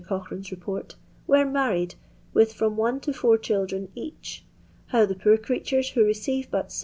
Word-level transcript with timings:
Coch 0.07 0.31
rune's 0.31 0.49
report," 0.49 0.95
were 1.27 1.45
married, 1.45 1.93
with 2.33 2.53
from 2.53 2.75
one 2.75 2.99
to 3.01 3.13
four 3.13 3.37
children 3.37 3.89
each. 3.93 4.43
How 4.87 5.05
the 5.05 5.13
poor 5.13 5.37
creatures 5.37 5.89
who 5.91 6.03
receive 6.03 6.49
but 6.49 6.69
7s. 6.69 6.79